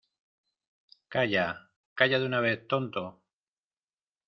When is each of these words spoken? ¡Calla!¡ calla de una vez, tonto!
¡Calla!¡ 1.13 1.69
calla 1.93 2.17
de 2.17 2.25
una 2.25 2.39
vez, 2.39 2.67
tonto! 2.67 3.21